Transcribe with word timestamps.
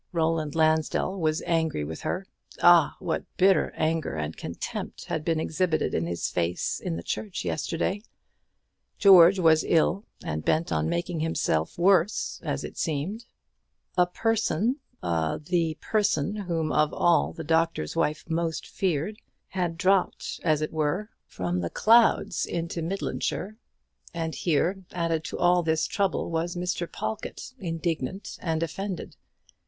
Roland 0.13 0.55
Lansdell 0.55 1.15
was 1.19 1.43
angry 1.43 1.83
with 1.83 2.01
her. 2.01 2.25
Ah! 2.63 2.95
what 2.97 3.23
bitter 3.37 3.71
anger 3.75 4.15
and 4.15 4.35
contempt 4.35 5.05
had 5.05 5.23
been 5.23 5.39
exhibited 5.39 5.93
in 5.93 6.07
his 6.07 6.27
face 6.31 6.79
in 6.79 6.95
the 6.97 7.03
church 7.03 7.45
yesterday! 7.45 8.01
George 8.97 9.37
was 9.37 9.63
ill, 9.63 10.05
and 10.23 10.43
bent 10.43 10.71
on 10.71 10.89
making 10.89 11.19
himself 11.19 11.77
worse, 11.77 12.39
as 12.43 12.63
it 12.63 12.79
seemed; 12.79 13.25
a 13.95 14.07
Person 14.07 14.77
the 15.03 15.77
person 15.79 16.35
whom 16.35 16.71
of 16.71 16.91
all 16.95 17.25
others 17.27 17.37
the 17.37 17.43
Doctor's 17.43 17.95
Wife 17.95 18.25
most 18.27 18.65
feared 18.65 19.17
had 19.49 19.77
dropped 19.77 20.39
as 20.43 20.63
it 20.63 20.73
were 20.73 21.11
from 21.27 21.59
the 21.59 21.69
clouds 21.69 22.47
into 22.47 22.81
Midlandshire; 22.81 23.55
and 24.15 24.33
here, 24.33 24.83
added 24.93 25.23
to 25.25 25.37
all 25.37 25.61
this 25.61 25.85
trouble, 25.85 26.31
was 26.31 26.55
Mr. 26.55 26.91
Pawlkatt 26.91 27.53
indignant 27.59 28.39
and 28.41 28.63
offended. 28.63 29.15